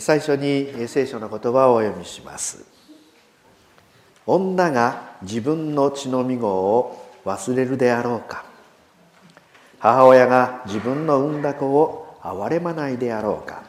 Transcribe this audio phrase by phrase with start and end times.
[0.00, 2.64] 最初に聖書の言葉をお読みします。
[4.26, 8.44] 女が自分の血のみ子を忘れるであろうか。
[9.78, 13.62] 母親が自分の産んだ子を憐れまないであろうか。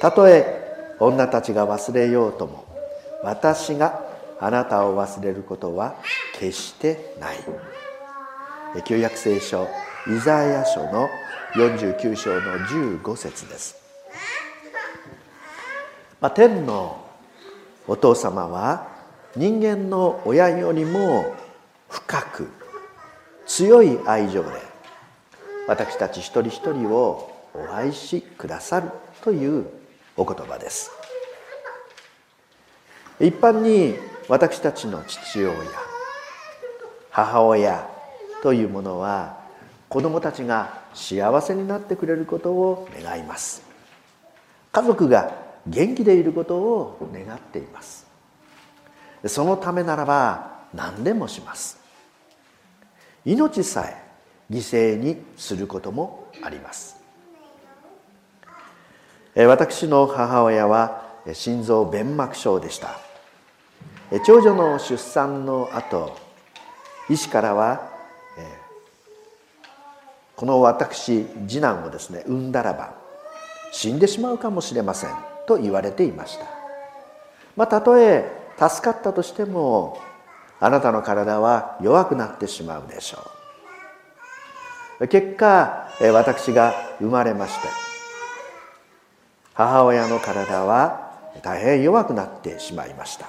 [0.00, 2.66] たとえ女たちが忘れようとも
[3.22, 4.02] 私が
[4.40, 5.96] あなたを忘れることは
[6.38, 7.36] 決してない。
[8.84, 9.66] 旧約聖書
[10.06, 11.08] イザヤ書の
[11.54, 12.58] 49章の
[13.00, 13.76] 15節です、
[16.20, 17.04] まあ、天の
[17.86, 18.88] お父様は
[19.36, 21.34] 人間の親よりも
[21.88, 22.48] 深く
[23.46, 24.50] 強い愛情で
[25.68, 28.90] 私たち一人一人をお愛しくださる
[29.22, 29.66] という
[30.16, 30.90] お言葉です。
[33.20, 33.94] 一般に
[34.28, 35.54] 私たちの父親
[37.10, 37.88] 母親
[38.42, 39.38] というものは
[39.88, 43.62] 子供たちが幸せになってくれることを願います。
[44.72, 48.06] 家族が元気でいることを願っています。
[49.26, 51.78] そのためならば何でもします。
[53.24, 54.02] 命さえ
[54.50, 56.96] 犠牲にすることもあります。
[59.34, 62.98] 私の母親は心臓弁膜症でした。
[64.24, 66.16] 長女の出産の後
[67.10, 67.90] 医師からは
[70.34, 72.94] この私次男をですね産んだらば
[73.70, 75.27] 死んでしまうかもしれません。
[75.48, 76.44] と言われていました。
[77.56, 79.98] まあたとえ助かったとしても
[80.60, 83.18] あなたの体は弱くなってしまうでしょ
[85.00, 85.08] う。
[85.08, 87.68] 結果私が生まれまして
[89.54, 93.26] 母親の体は大変弱くなってしまいました。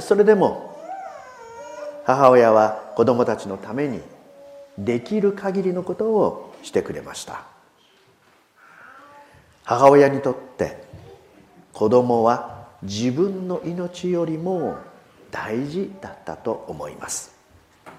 [0.00, 0.76] それでも
[2.04, 4.00] 母親は子供たちのために
[4.78, 7.51] できる限りのことをしてくれました。
[9.64, 10.82] 母親にとって
[11.72, 14.76] 子供は自分の命よりも
[15.30, 17.34] 大事だったと思います、
[17.86, 17.92] ま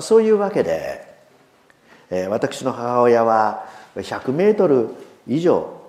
[0.00, 1.06] あ、そういうわけで、
[2.10, 3.66] えー、私の母親は
[3.96, 4.88] 100メートル
[5.26, 5.80] 以上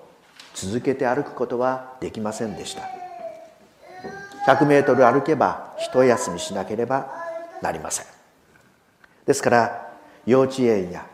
[0.54, 2.82] 続けて歩くことはできませんでした。
[4.46, 7.10] 100メートル歩けば一休みしなければ
[7.62, 8.06] なりません。
[9.26, 9.94] ですから
[10.26, 11.06] 幼稚園や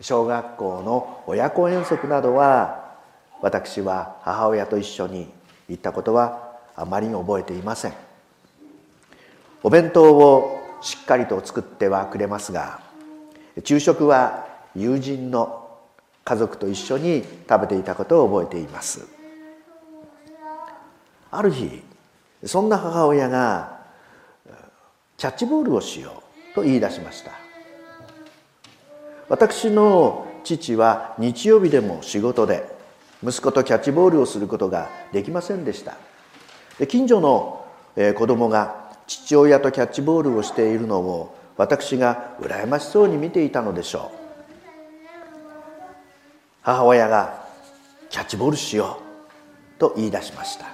[0.00, 2.85] 小学校の親子遠足などは
[3.40, 5.28] 私は母親と一緒に
[5.68, 7.92] 行ったことはあまり覚えていません。
[9.62, 12.80] お弁当をしっかりと作ってはくれますが
[13.64, 15.66] 昼食は友人の
[16.24, 19.06] 家族と一緒に食べていたことを覚えています。
[21.30, 21.82] ある日
[22.44, 23.80] そんな母親が
[25.16, 26.22] キャッチボールをしよ
[26.52, 27.32] うと言い出しました。
[29.28, 32.75] 私の父は日曜日でも仕事で
[33.22, 35.94] 息子とキャッチボールをすることができませんでした。
[36.78, 37.64] で近所の
[38.14, 44.16] 子供が父親とキャッチボールをしているのを私が羨ましそうに見ていたのでしょう。
[46.62, 47.46] 母親が
[48.10, 48.98] 「キャッチボールしよ
[49.76, 50.66] う」と言い出しました。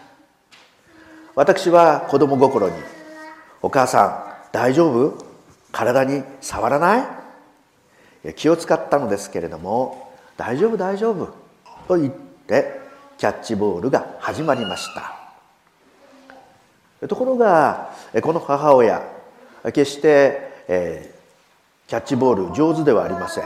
[1.35, 2.75] 私は子供心に
[3.63, 5.25] 「お母さん大丈夫？
[5.71, 6.99] 体に触らな
[8.25, 11.29] い?」気を使ったのですけれども「大丈夫大丈夫」
[11.89, 12.13] と言っ
[12.53, 12.81] て
[13.17, 15.17] キャッチボールが始まりました。
[17.09, 17.91] ところが
[18.23, 19.03] この母親
[19.73, 23.45] 決して、えー、キャッチボール上手ではありません。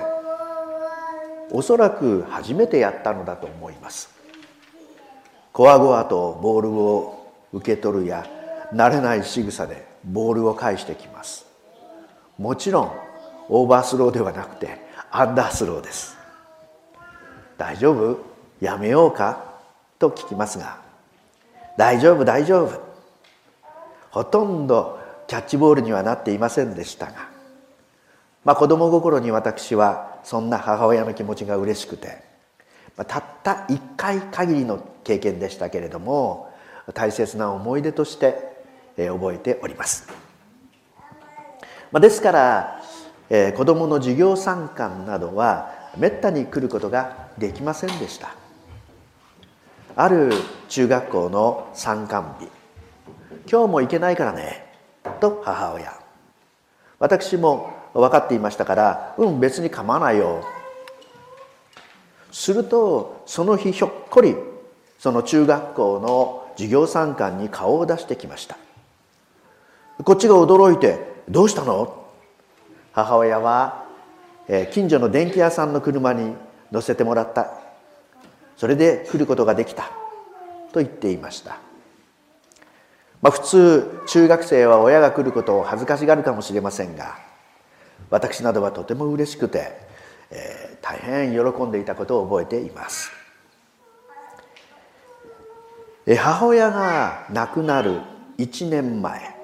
[1.52, 4.10] おそらく初めてやったのだと思います。
[5.52, 8.26] こわごわとボールを受け取るや
[8.74, 11.46] 慣れない仕草でボールを返してきます。
[12.36, 12.92] もちろん
[13.48, 16.18] オーバースローではなくてアンダースローです。
[17.56, 18.35] 大丈夫？
[18.60, 19.54] やめようか？
[19.98, 20.78] と聞きますが
[21.76, 22.80] 大丈夫大丈夫。
[24.10, 27.28] ほとんどキャッチボールにはなっていませんでしたが、
[28.44, 32.22] まあ、子供心に私はそんな母親の気持ちが嬉しくて、
[32.96, 36.52] まあ、たった一回限りの経験でしたけれども
[36.94, 38.64] 大切な思い出として
[38.96, 40.08] 覚えております。
[41.92, 42.82] まあ、ですから
[43.28, 48.36] えー、子どもの授業参観などはめったに来ることができませんでした。
[49.98, 50.30] ある
[50.68, 52.50] 中学校の参観日。
[53.50, 54.66] 今日も行けないからね。
[55.20, 55.98] と母親。
[56.98, 60.44] 私も分かっていましたからうん別に構わないよ。
[62.30, 64.36] するとその日ひょっこり
[64.98, 68.58] その中学校の授業参観に顔を出してきました。
[70.04, 72.04] こっちが驚いて「どうしたの?」
[72.92, 73.86] 母親は
[74.72, 76.36] 近所の電気屋さんの車に
[76.70, 77.65] 乗せてもらった。
[78.56, 79.90] それで来ることができた。
[80.76, 81.58] と言っていました、
[83.22, 87.16] まあ、普通中学生は親が来ることを恥ずかしがるかもしれませんが
[88.10, 89.72] 私などはとても嬉しくて、
[90.30, 93.10] えー、大変喜んでいたことを覚えています。
[96.18, 98.00] 母親が亡くなる
[98.38, 99.34] 1年前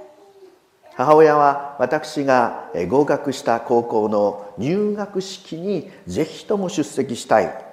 [0.94, 7.64] 母親は私が合格した高校の入学式にぜひとも出席したい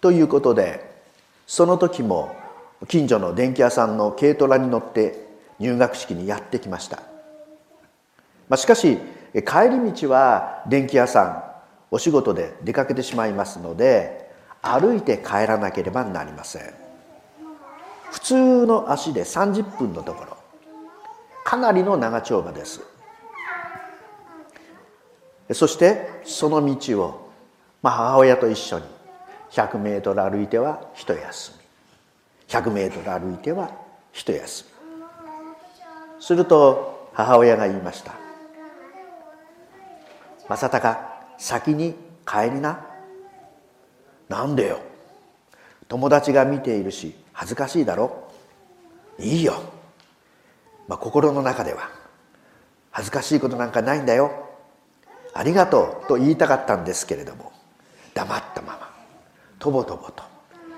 [0.00, 0.85] ということで
[1.46, 2.36] その時も
[2.88, 5.26] 近所の電気屋さんの軽トラに乗って
[5.58, 6.98] 入学式にやってきました、
[8.48, 8.98] まあ、しかし
[9.32, 11.46] 帰り道は電気屋さん
[11.90, 14.26] お仕事で出かけてしまいますので
[14.62, 16.86] 歩いて帰らなければなりません。
[18.10, 20.36] 普通の足で30分のところ。
[21.44, 22.80] かなりの長丁場です。
[25.52, 27.30] そしてその道を、
[27.82, 28.84] まあ、母親と一緒に
[29.50, 31.66] 100メートル歩いては一休み。
[32.48, 33.70] 100メートル歩いては
[34.12, 34.76] 一休み。
[36.22, 38.12] すると母親が言いました
[40.48, 40.98] 「正隆
[41.38, 41.94] 先に
[42.26, 42.80] 帰りな」
[44.28, 44.78] なんでよ。
[45.88, 48.24] 友達が見ているし恥ずかしいだろ。
[49.18, 49.54] いいよ。
[50.88, 51.88] まあ、心の中では
[52.90, 54.48] 恥ずかしいことなんかないんだよ。
[55.32, 56.08] ありがとう。
[56.08, 57.52] と言いたかったんですけれども
[58.14, 58.95] 黙ったまま。
[59.58, 60.22] とぼとぼと。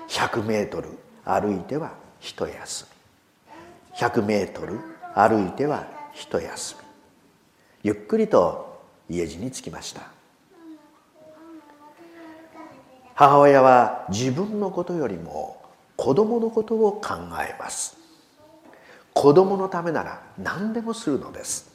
[0.07, 0.89] 100メートル
[1.23, 2.85] 歩いては一休
[3.93, 3.97] み。
[3.97, 4.79] 100メートル
[5.13, 6.81] 歩いては一休み。
[7.83, 10.01] ゆっくりと家路に着きました。
[13.15, 15.61] 母親は自分のことよりも
[15.97, 17.97] 子供のことを考えます。
[19.13, 21.69] 子供のためなら何でもするのです。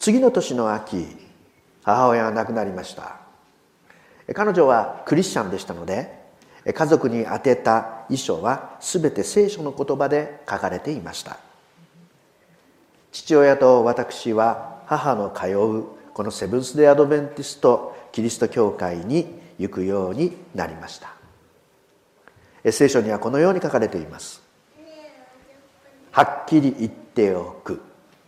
[0.00, 1.06] 次の年の秋
[1.84, 3.27] 母親が亡くなりました。
[4.34, 6.18] 彼女はクリスチャンでしたので
[6.64, 11.38] 家族に宛てた遺書は全て聖書の言葉で書かれていました。
[13.10, 21.14] 父親と私は母の通うこのセブンス・デ・アドベンティストキリスト教会に行くようになりました。
[22.70, 24.42] 聖書にはこのように書かれています。
[26.10, 27.80] はっきり言っておく。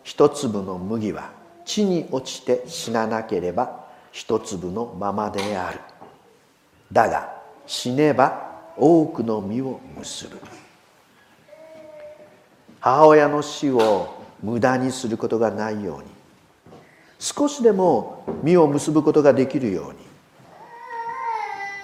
[0.03, 1.31] 一粒の麦は
[1.65, 5.81] 地に落ちて死ななければ一粒のままである。
[6.93, 7.33] だが
[7.67, 10.39] 死ねば多くの実を結ぶ。
[12.81, 16.09] 母親の死を無駄にすることがないように。
[17.19, 19.99] 少しでも実を結ぶことができるように。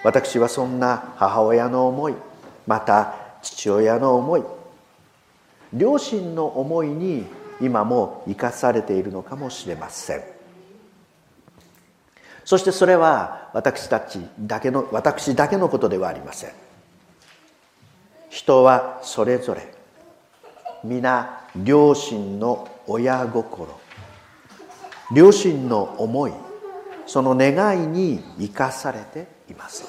[0.03, 2.15] 私はそんな母親の思い
[2.67, 4.45] また父親の思い
[5.73, 7.27] 両親の思いに
[7.61, 10.23] 今も生かされているのかもしれません。
[12.45, 16.51] そしてそれは私たちだけの私だけのことではありません。
[18.29, 19.73] 人はそれぞれ
[20.85, 23.67] 皆両親の親心
[25.11, 26.35] 両親の思い
[27.07, 29.87] その願いに生かされています。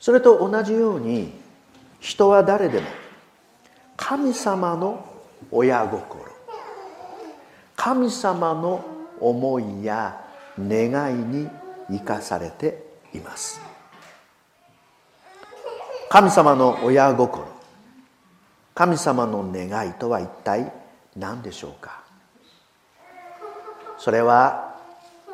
[0.00, 1.32] それと同じように
[2.00, 2.88] 人は誰でも
[3.96, 5.08] 神様の
[5.52, 6.24] 親心
[7.76, 8.84] 神様の
[9.20, 10.29] 思いや
[10.60, 11.48] 願いに
[11.88, 12.84] 生かされて
[13.14, 13.60] います。
[16.08, 17.44] 神様の親心
[18.74, 20.72] 神様の願いとは一体
[21.16, 22.02] 何でしょうか？
[23.98, 24.76] それは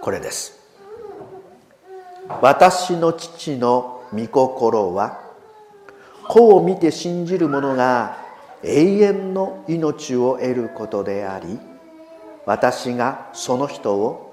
[0.00, 0.58] これです。
[2.40, 5.20] 私の父の御心は
[6.28, 8.18] 子を見て信じる者が
[8.64, 11.58] 永遠の命を得ることであり
[12.44, 14.25] 私がその人を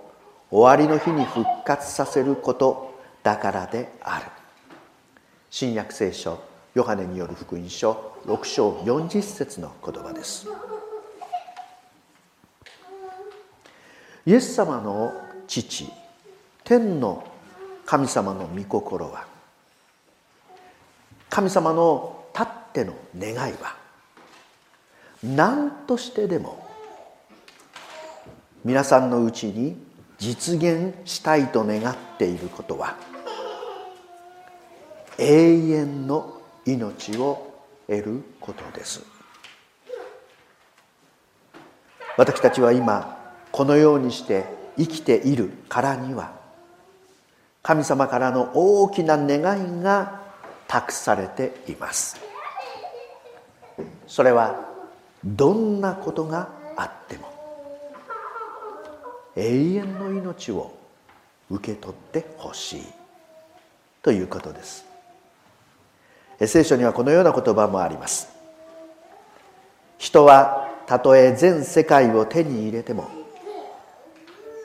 [0.54, 2.94] 終わりの日に復活させること
[3.24, 4.26] だからである。
[5.50, 6.44] 新約聖書
[6.76, 10.48] ヨハネによる福音書6章40節の言葉です。
[14.28, 15.12] イエス様の
[15.48, 15.92] 父
[16.64, 17.28] 天の
[17.88, 19.26] 神様の御心は
[21.32, 23.76] 神様のたっての願いは
[25.24, 26.64] 何としてでも
[28.64, 29.93] 皆さんのうちに
[30.24, 32.96] 実現したいと願っていることは
[35.18, 37.54] 永遠の命を
[37.88, 39.04] 得ることです。
[42.16, 44.46] 私たちは今このようにして
[44.78, 46.32] 生きているからには
[47.62, 50.22] 神様からの大きな願いが
[50.70, 52.18] 託されています。
[54.08, 54.70] それは
[55.26, 57.33] どんなことがあっても
[59.36, 60.78] 永遠の命を
[61.50, 62.84] 受け取ってほしい
[64.02, 64.86] ということです。
[66.46, 68.30] 聖書にはこのような言葉もあります。
[69.98, 73.10] 人はたとえ全世界を手に入れても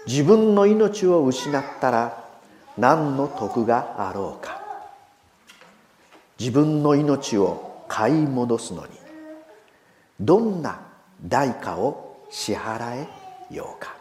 [0.07, 2.25] 自分の命を失ったら
[2.77, 4.61] 何の得があろうか。
[6.39, 8.93] 自分の命を買い戻すのに
[10.21, 10.81] どんな
[11.23, 13.07] 代価を支払
[13.51, 13.98] えようか。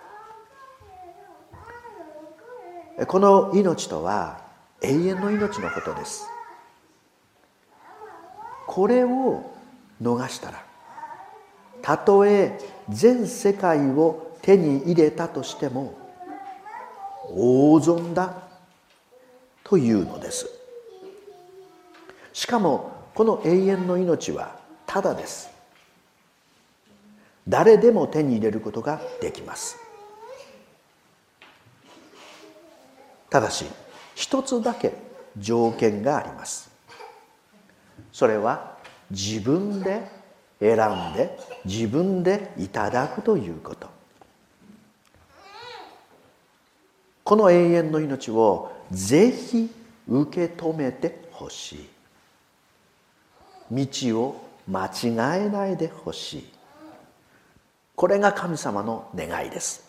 [3.05, 4.41] この命とは
[4.81, 6.27] 永遠の命のことです。
[8.65, 9.51] これを
[10.01, 10.63] 逃したら
[11.81, 15.97] たとえ全世界を手に入れたとしても
[17.29, 18.33] 大損だ
[19.63, 20.49] というのです。
[22.33, 25.49] しかもこの永遠の命はただです。
[27.47, 29.86] 誰でも手に入れることができます。
[33.29, 33.65] ただし
[34.15, 34.93] 一つだけ
[35.37, 36.71] 条件があります。
[38.11, 38.77] それは
[39.11, 40.09] 自分で
[40.59, 43.87] 選んで自分でいただくということ。
[47.23, 49.69] この永遠の命をぜひ
[50.07, 51.89] 受け止めてほしい。
[53.69, 54.91] 道を間違
[55.45, 56.49] えないでほしい。
[57.95, 59.87] これが神様の願いです。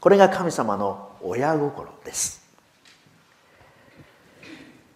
[0.00, 2.44] これが神様の親心です。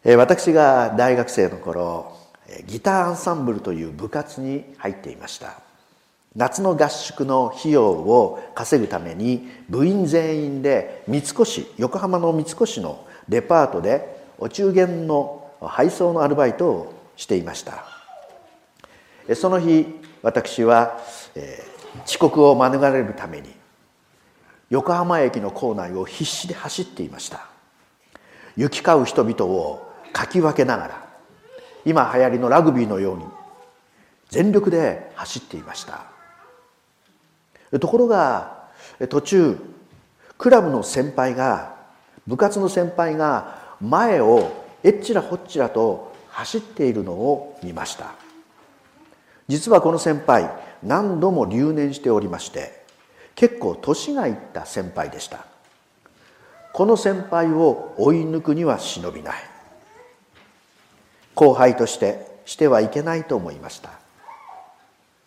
[0.04, 2.16] 私が大学生の頃
[2.66, 5.54] ギターアンサンブルという部活に入っていました。
[6.36, 17.84] 夏の合宿の費用を稼ぐために部員全員で三越横浜の三越のデパートでお中元の配送のアルバイトをしていました。
[19.34, 19.86] その日
[20.22, 21.00] 私は
[22.06, 23.57] 遅刻を免れるために
[24.70, 27.46] 横浜駅の構内を必死で走っていました。
[28.56, 31.06] 行き交う人々をかき分けながら
[31.84, 33.24] 今流行りのラグビーのように
[34.28, 36.04] 全力で走っていました。
[37.78, 38.68] ところが
[39.08, 39.58] 途中
[40.36, 41.76] クラブの先輩が
[42.26, 48.14] 部活の先輩が前をえっちらほっちらと走っているのを見ました。
[49.48, 50.50] 実はこの先輩
[50.82, 52.77] 何度も留年しておりまして
[53.38, 55.46] 結構年がいった先輩でした。
[56.72, 59.34] この先輩を追い抜くには忍びない。
[61.36, 63.90] 後輩としてしてはいけないと思いました。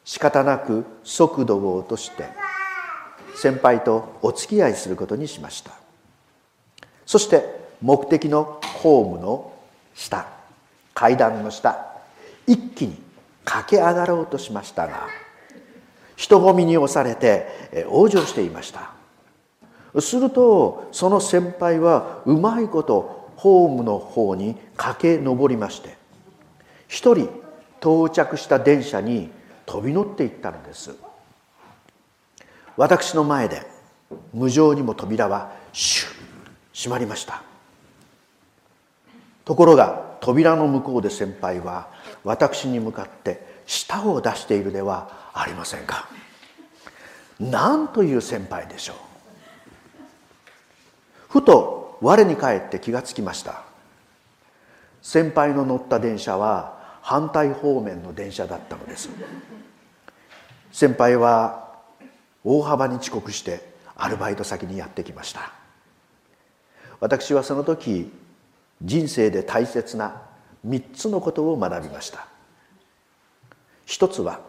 [0.04, 2.26] 仕方なく速度を落として
[3.34, 5.72] 先輩とお付き合いすることにしました。
[7.06, 7.46] そして
[7.82, 9.54] 目的のホームの
[9.96, 10.28] 下
[10.94, 11.96] 階段の下
[12.46, 13.02] 一気に
[13.46, 15.08] 駆け上がろうとしましたが
[16.22, 17.48] 人混みに押されて
[17.90, 18.92] 往生していました。
[20.00, 25.98] するとその先輩はうまいことホームの方に駆け上りまして
[26.88, 27.28] 一人
[27.82, 29.32] 到着した電車に
[29.66, 30.96] 飛び乗っていったのです。
[32.78, 33.64] 私の前で
[34.32, 36.12] 無情にも扉はシュッ
[36.72, 37.42] 閉まりました。
[39.44, 41.88] ところが扉の向こうで先輩は
[42.24, 46.08] 私に向かって舌を出しているではありませんか。
[47.40, 48.96] なんという先輩でしょう。
[51.30, 53.64] ふと我に返って気がつきました。
[55.02, 59.10] 先輩の乗った電車は反対方面の電車だったのです。
[60.72, 61.80] 先輩は
[62.44, 65.52] 大幅に遅刻してアルバイト先にやってきました。
[67.00, 68.12] 私はその時
[68.82, 70.22] 人生で大切な
[70.68, 72.28] 3つのことを学びました。
[73.92, 74.40] 一つは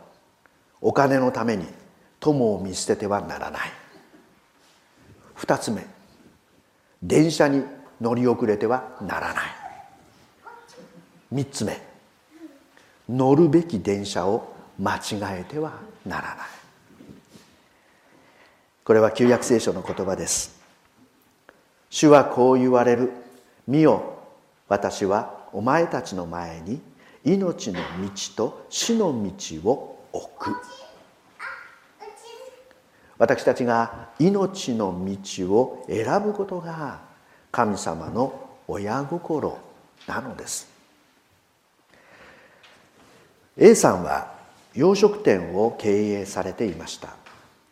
[0.81, 1.67] お金のために
[2.21, 3.61] 友を見捨ててはならない。
[5.35, 5.85] 二つ目
[7.03, 7.65] 電車に
[8.01, 9.45] 乗り遅れてはならない。
[11.33, 11.83] 三つ目
[13.09, 15.73] 乗るべき電車を間違えては
[16.07, 16.37] ならない。
[18.85, 20.57] これは旧約聖書の言葉です。
[21.91, 23.11] 主はこう言われる。
[23.67, 24.19] 見よ
[24.69, 26.81] 私はお前たちの前に
[27.25, 27.81] 命の道
[28.37, 30.51] と死の道を置く。
[33.19, 37.01] 私たちが命の道を選ぶことが
[37.53, 39.59] 神様の親心
[40.09, 40.69] なのです。
[43.57, 44.33] A さんは
[44.75, 47.09] 洋食店を経営されていました、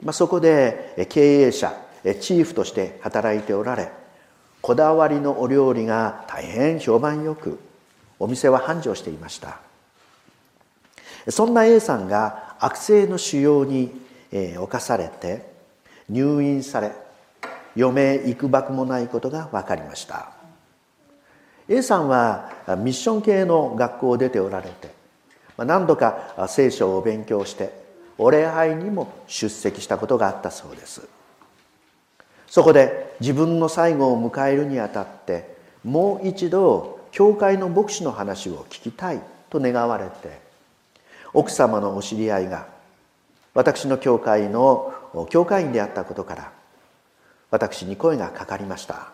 [0.02, 1.75] まあ、そこで経営者
[2.21, 3.90] チーフとして働いておられ
[4.61, 7.59] こだわりのお料理が大変評判よく。
[8.21, 9.59] お店は繁盛していました。
[11.29, 13.91] そんな A さんが悪性の腫瘍に
[14.31, 15.50] 侵されて
[16.09, 16.93] 入院され
[17.77, 20.31] 余命いくばくもないことが分かりました。
[21.69, 24.91] A さんはミッション系の学校を出ておられて
[25.57, 27.73] 何度か聖書を勉強して
[28.19, 31.09] お礼拝にも出席したことがあったそうです。
[32.47, 40.40] そこで自分の最後を迎えるにあたってもう一度教会の牧師の話を聞きたいと願われて
[41.33, 42.69] 奥様のお知り合いが
[43.55, 44.95] 私の教会の
[45.29, 46.52] 教会員であったことから
[47.50, 49.09] 私に声がかかりました。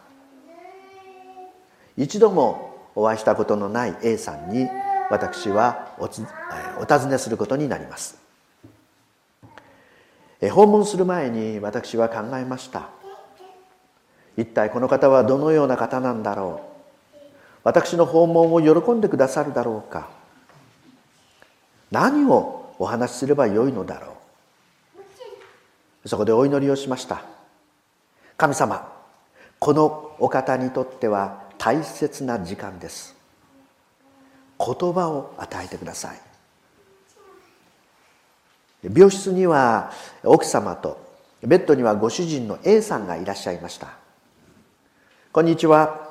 [1.96, 4.68] 一度もお会いしたことのない A さんに
[5.10, 8.18] 私はおお尋ねすることになります。
[10.50, 12.90] 訪問する前に私は考えました。
[14.36, 16.75] 一体この方はどのような方なんだろう。
[17.66, 20.08] 私の訪問を喜んでくださるだろうか。
[21.90, 24.16] 何をお話しすればよいのだろ
[26.04, 26.08] う。
[26.08, 27.25] そこでお祈りをしました。
[28.37, 28.88] 神様
[29.58, 33.16] このお方にとっては大切な時間です。
[34.61, 36.20] 言葉を与えてください。
[38.85, 39.90] 病室には
[40.23, 41.04] 奥様と
[41.42, 43.88] ベッドにはご主人の A さんがいらっしゃいました。
[45.32, 46.05] こんにちは。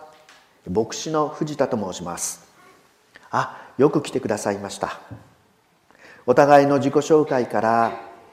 [0.70, 2.48] 牧師の藤田と申します。
[3.32, 5.00] あよく来てくださいました。
[6.26, 7.92] お互いの自己紹介から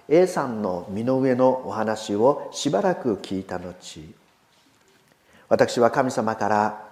[0.08, 3.74] A さんの身の上のお話をしばらく聞いた後
[5.48, 6.84] 私は神様から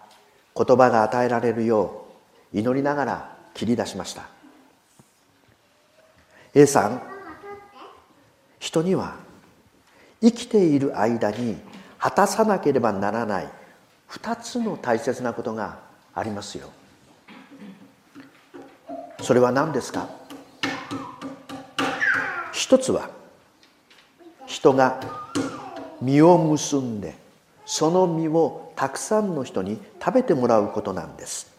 [0.54, 2.06] 言葉が与えられるよ
[2.52, 4.28] う祈りながら切り出しました。
[6.54, 7.02] A さん
[8.58, 9.16] 人には
[10.20, 11.56] 生きている間に
[11.98, 13.48] 果たさなければならない
[14.10, 15.78] 2つの大切なことが
[16.14, 16.70] ありますよ。
[19.22, 20.08] それは何ですか？
[22.52, 23.10] 一つは
[24.46, 25.00] 人が
[26.00, 27.14] 実を結んで
[27.66, 31.52] その実をたくさんの人に食べてもらうことなんです。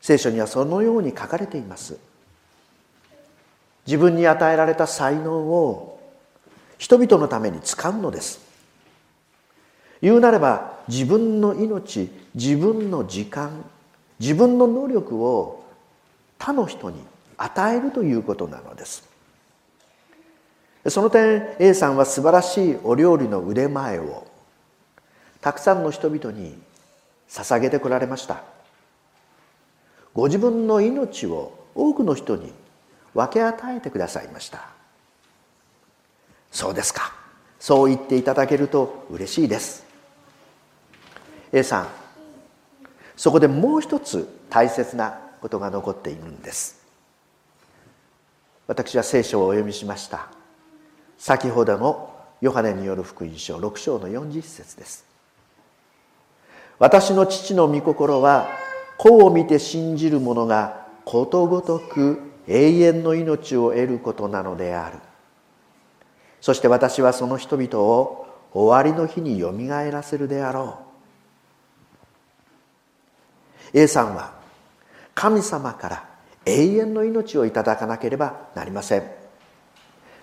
[0.00, 1.98] 聖書にはそのように書かれています。
[3.86, 6.00] 自分に与えられた才能を
[6.78, 8.49] 人々のために使うのです。
[10.02, 13.64] 言うなれば自分の命自分の時間
[14.18, 15.64] 自分の能力を
[16.38, 17.00] 他の人に
[17.36, 19.08] 与えるということなのです。
[20.88, 24.26] その点 A さんは素晴らしいお料理の腕前を
[25.40, 26.58] たくさんの人々に
[27.28, 28.42] 捧げてこられました。
[30.14, 32.52] ご自分の命を多くの人に
[33.14, 34.68] 分け与えてくださいました。
[36.50, 37.12] そうですか。
[37.58, 39.89] そう言っていただけると嬉しいです。
[41.52, 41.88] A さん。
[43.16, 46.80] そこでもう一つ大切なことが残っているんです。
[48.66, 50.28] 私は聖書をお読みしました。
[51.18, 55.04] 先ほどのヨハネによる福音書6章の40節です。
[56.78, 58.48] 私の父の御心は
[58.96, 64.98] 子を見て信じる者がことごとく永遠の命を得ることなのである。
[66.40, 70.89] そして私はその人々を終わりの日によみがえらせるであろう。
[73.72, 74.32] A さんは
[75.14, 76.08] 神様から
[76.44, 79.04] 永遠の命をいただかなければなりません。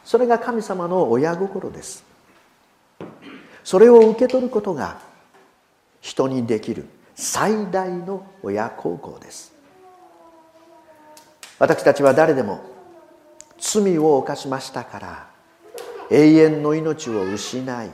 [0.04, 2.04] それが神様の親心です。
[3.64, 5.00] それを受け取ることが
[6.02, 9.54] 人にできる最大の親孝行です。
[11.60, 12.62] 私たちは誰でも
[13.60, 15.28] 罪を犯しましたから
[16.12, 17.90] 永遠の命を失い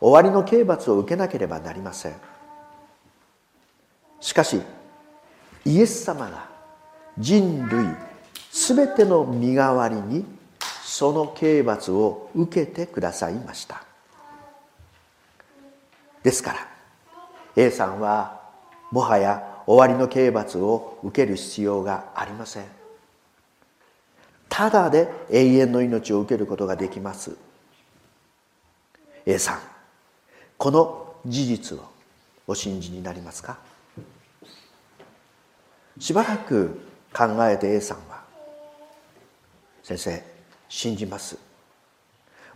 [0.00, 2.33] 終わりの刑罰を受けなければなりません。
[4.24, 4.58] しかし
[5.66, 6.48] イエス様が
[7.18, 7.86] 人類
[8.50, 10.24] すべての身代わりに
[10.82, 13.84] その刑罰を受けてくださいました。
[16.22, 16.68] ですから
[17.54, 18.40] A さんは
[18.90, 22.64] もはや終わりの刑罰を受ける必要がありません。
[24.48, 27.36] ただで永遠の命を受けることができます。
[29.26, 29.58] A さん
[30.56, 31.82] この事実を
[32.46, 33.73] お信じになりますか？
[35.98, 36.80] しばらく
[37.12, 38.22] 考えて A さんは
[39.82, 40.22] 先生
[40.68, 41.38] 信じます。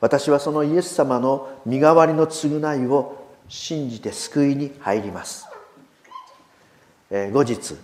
[0.01, 5.47] 私はそのイエス様の身代わりの償いを信じて救いに入ります、
[7.11, 7.75] え後日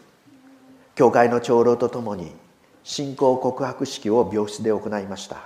[0.94, 2.32] 教会の長老とともに
[2.84, 5.38] 信仰告白式を病室で行いました。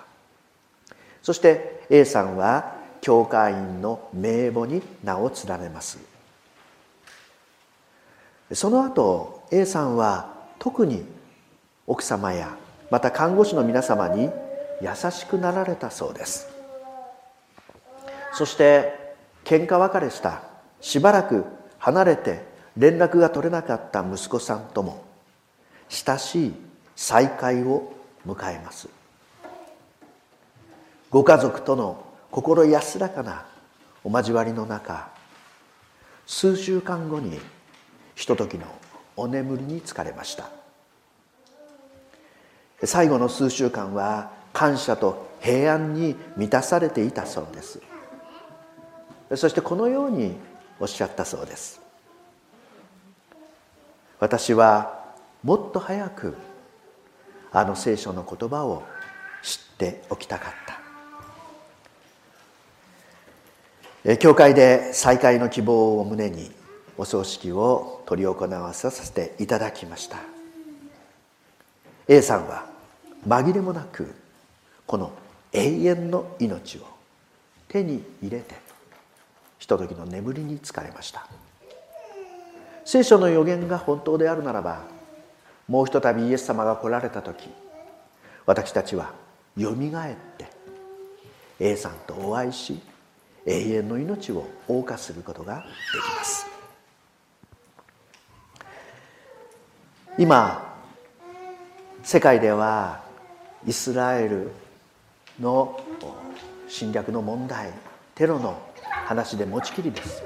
[1.23, 5.99] そして A さんは教会員の名簿に名を連ねます。
[8.53, 11.05] その後 A さんは特に
[11.87, 12.57] 奥様や
[12.91, 14.31] また看護師の皆様に
[14.81, 16.49] 優しくなられたそうです。
[18.33, 20.43] そして喧嘩別れした
[20.81, 21.45] しばらく
[21.79, 22.45] 離れて
[22.77, 25.05] 連絡が取れなかった息子さんとも
[25.89, 26.55] 親しい
[26.95, 27.93] 再会を
[28.27, 28.89] 迎えます。
[31.11, 33.47] ご家族との心安らかな
[34.05, 35.09] お交わりの中
[36.27, 37.41] 数週間後に
[38.19, 38.67] ひとときの
[39.17, 40.51] お眠りに疲れました。
[42.83, 47.81] 最後の数週間は感謝と平安に満たされていたそうです。
[49.37, 50.35] そしてこのように
[50.81, 51.81] おっしゃったそうです。
[54.19, 56.35] 私はもっと早く
[57.53, 58.83] あの聖書の言葉を
[59.43, 60.53] 知っておきたかっ
[64.05, 64.17] た。
[64.17, 66.58] 教会で再会の希望を胸に
[66.99, 70.19] お葬式を執り行わさせていただきました。
[72.09, 72.67] A さんは
[73.27, 74.15] 紛れもなく
[74.87, 75.13] この
[75.53, 76.81] 永遠の命を
[77.69, 78.57] 手に入れて
[79.59, 81.27] ひとときの眠りに疲れました。
[82.85, 84.83] 聖書の予言が本当であるならば
[85.69, 87.49] もうひとたびイエス様が来られた時
[88.47, 89.13] 私たちは
[89.57, 90.47] よみがえって
[91.61, 92.81] A さんとお会いし
[93.45, 96.58] 永遠の命を謳歌することができます。
[100.19, 100.77] 今
[102.03, 103.05] 世界では
[103.65, 104.51] イスラエル
[105.39, 105.79] の
[106.67, 107.73] 侵略の問題
[108.17, 108.61] テロの
[109.07, 110.25] 話で持ちきりです。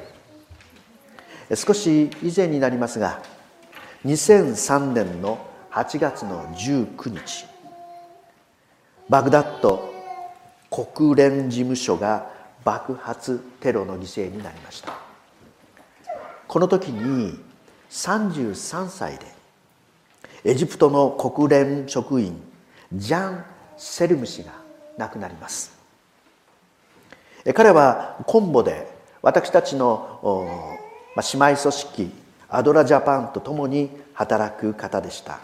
[1.66, 3.20] 少し以前になりますが
[4.06, 7.44] 2003年の8月の19日
[9.10, 9.92] バグダッド
[10.70, 12.30] 国連事務所が
[12.64, 14.94] 爆発テロの犠牲になりました。
[16.48, 17.38] この時に
[17.90, 19.41] 33歳で
[20.44, 22.40] エジプトの国連職員
[22.92, 23.44] ジャン・
[23.76, 24.50] セルム氏が
[24.98, 25.72] 亡くなります。
[27.54, 28.88] 彼はコンボで
[29.22, 30.20] 私たちの
[31.16, 32.12] 姉妹組織
[32.48, 35.38] アドラジャパンと共に働く方でした。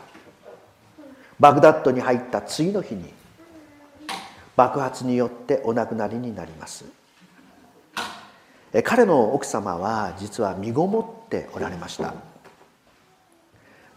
[1.39, 3.13] バグダッドに入った次の日に
[4.57, 6.85] 爆発によってお亡くなりになります。
[8.85, 12.15] 彼の奥様は実は身ごもっておられました。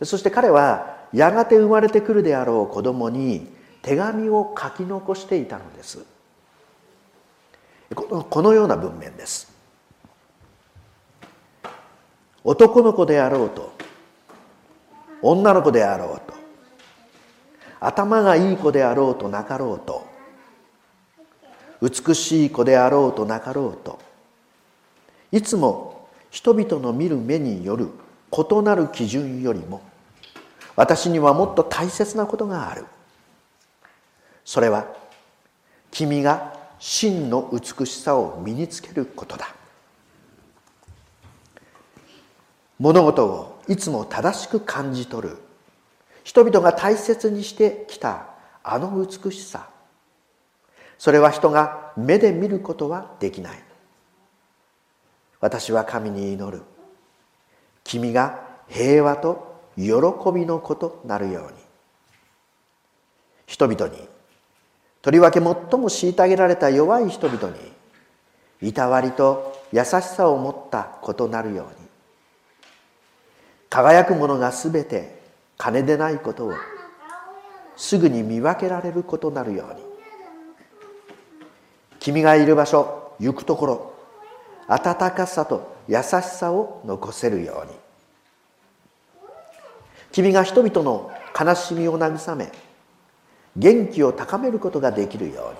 [0.04, 3.48] そして彼はやがて生まれてくるであろう子供に
[3.82, 6.06] 手紙を書き残していたのです。
[7.96, 9.52] このような文面です。
[12.44, 13.74] 男の子であろうと
[15.22, 16.34] 女の子であろうと
[17.80, 20.08] 頭がいい子であろうとなかろうと
[21.82, 24.00] 美しい子であろうとなかろうと
[25.32, 27.90] いつも人々の見る目による
[28.32, 29.82] 異なる基準よりも
[30.82, 32.88] 私にはもっと大切なことがある。
[34.44, 34.88] それは
[35.92, 39.54] 君が真の美しさを身につけることだ。
[42.80, 45.38] 物事をいつも正しく感じ取る。
[46.24, 48.30] 人々が大切にしてきた
[48.64, 49.70] あの美しさ。
[50.98, 53.64] それは人が目で見ることはできない。
[55.42, 56.64] 私は神に祈る。
[57.84, 59.92] 君が平和と喜
[60.34, 61.60] びの子となるように。
[63.48, 64.08] 人々に
[65.02, 71.88] とりわけ最も虐げられた弱い人々にいたわりと優しさを持った子となるように。
[73.70, 75.22] 輝くものがすべて
[75.58, 76.54] 金でないことを
[77.76, 79.82] すぐに見分けられることなるように。
[82.00, 83.94] 君がいる場所行くところ
[84.68, 87.81] 温かさと優しさを残せるように。
[90.12, 92.52] 君が人々の悲しみを慰め
[93.56, 95.54] 元気を高めることができるよ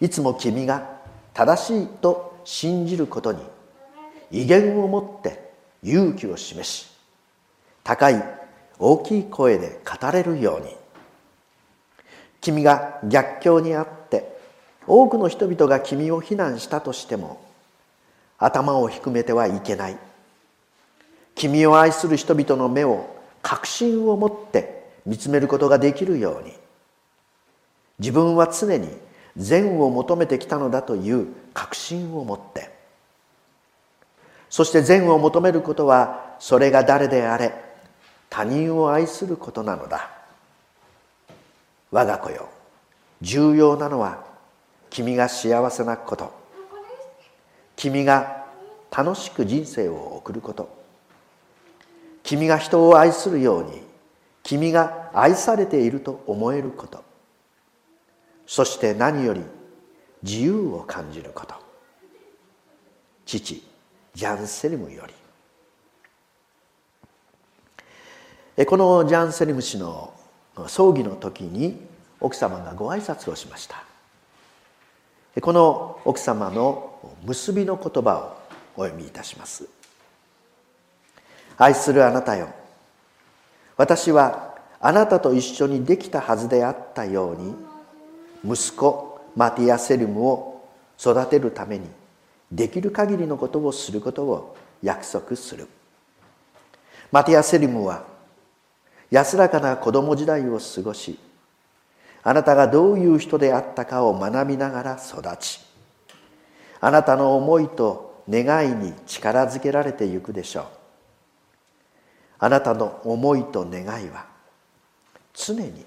[0.00, 0.08] うに。
[0.08, 0.98] いつも君が
[1.32, 3.42] 正しいと信じることに
[4.30, 5.50] 威厳を持って
[5.82, 6.86] 勇気を示し
[7.82, 8.22] 高い
[8.78, 10.74] 大きい声で語れるように。
[12.40, 14.38] 君が逆境にあって
[14.86, 17.40] 多くの人々が君を非難したとしても
[18.38, 19.96] 頭を低めてはいけない。
[21.36, 26.52] 君を愛する人々の目を確信を持って見つめることができるように。
[27.98, 28.88] 自分は常に
[29.36, 32.74] 善を求めてきたのだという確信を持って。
[34.48, 37.54] そして善を求めることはそれが誰であれ
[38.30, 40.10] 他人を愛することなのだ。
[41.90, 42.48] 我が子よ
[43.20, 44.24] 重要なのは
[44.88, 46.32] 君が幸せなこと。
[47.76, 48.46] 君が
[48.90, 50.75] 楽しく人生を送ること。
[52.26, 53.80] 君が人を愛するように
[54.42, 57.04] 君が愛されていると思えること。
[58.46, 59.42] そして何より
[60.22, 61.54] 自由を感じること。
[63.24, 63.62] 父
[64.14, 65.04] ジャン・セリムよ
[68.56, 68.66] り。
[68.66, 70.12] このジャン・セリム氏の
[70.66, 71.80] 葬儀の時に
[72.20, 73.84] 奥様がご挨拶をしました。
[75.40, 78.36] この奥様の結びの言葉を
[78.76, 79.75] お読みいたします。
[81.58, 82.48] 愛するあなたよ。
[83.76, 87.54] 私はあなたと一緒にできたはずであったように
[88.44, 90.64] 息子マティア・セルムを
[90.98, 91.86] 育てるために
[92.50, 95.68] できる限りのことをすることを約束する。
[97.12, 98.04] マティア・セルムは
[99.10, 101.18] 安らかな子供時代を過ごし
[102.22, 105.60] あなたがどういう人であったかを学びながら育ち
[106.80, 110.75] あなたの思いと願いに力づけられてゆくでしょう。
[112.38, 114.26] あなたの思いと願いは
[115.34, 115.84] 常に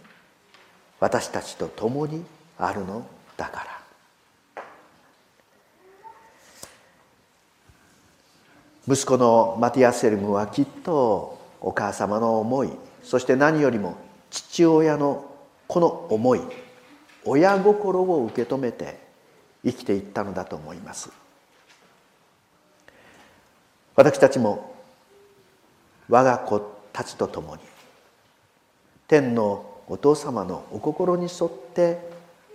[1.00, 2.24] 私たちと共に
[2.58, 3.06] あるの
[3.38, 3.80] だから。
[8.88, 12.72] 息子のマティア・セルムはきっとお母様の思い
[13.04, 13.98] そして何よりも
[14.32, 15.30] 父親の
[15.68, 16.42] この思い
[17.24, 18.98] 親心を受け止めて
[19.64, 21.12] 生きていったのだと思います。
[23.96, 24.74] 私たちも
[26.10, 26.60] 我が子
[26.92, 27.62] たちと共に。
[29.08, 32.00] 天のお父様のお心に沿って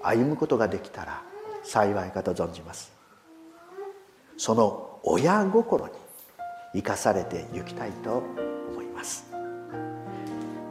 [0.03, 1.23] 歩むことができたら
[1.63, 2.93] 幸いかと存じます。
[4.37, 5.93] その親心に
[6.75, 8.23] 生かされて行きたいと
[8.71, 9.27] 思います、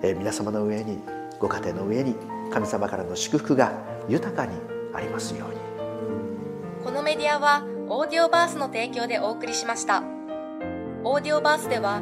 [0.02, 1.00] え、皆様の上に
[1.40, 2.16] ご家庭の上に
[2.52, 3.72] 神様からの祝福が
[4.10, 4.58] 豊かに
[4.94, 6.84] ありますように。
[6.84, 10.04] このメディアはオーディオバースの提供でお送りしました。
[11.06, 12.02] オーディオバースでは